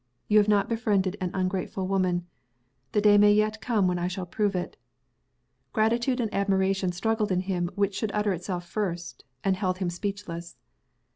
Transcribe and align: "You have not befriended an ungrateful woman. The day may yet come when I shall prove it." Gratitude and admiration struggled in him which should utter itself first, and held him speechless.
"You 0.27 0.39
have 0.39 0.47
not 0.47 0.67
befriended 0.67 1.15
an 1.21 1.29
ungrateful 1.35 1.87
woman. 1.87 2.25
The 2.91 3.01
day 3.01 3.19
may 3.19 3.31
yet 3.33 3.61
come 3.61 3.87
when 3.87 3.99
I 3.99 4.07
shall 4.07 4.25
prove 4.25 4.55
it." 4.55 4.75
Gratitude 5.73 6.19
and 6.19 6.33
admiration 6.33 6.91
struggled 6.91 7.31
in 7.31 7.41
him 7.41 7.69
which 7.75 7.97
should 7.99 8.09
utter 8.11 8.33
itself 8.33 8.67
first, 8.67 9.25
and 9.43 9.55
held 9.57 9.77
him 9.77 9.91
speechless. 9.91 10.57